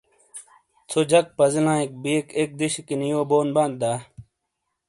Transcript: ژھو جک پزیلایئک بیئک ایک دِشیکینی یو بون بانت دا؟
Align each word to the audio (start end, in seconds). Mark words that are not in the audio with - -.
ژھو 0.89 1.01
جک 1.09 1.25
پزیلایئک 1.37 1.91
بیئک 2.03 2.27
ایک 2.37 2.49
دِشیکینی 2.59 3.07
یو 3.13 3.21
بون 3.29 3.47
بانت 3.55 3.75
دا؟ 3.81 3.93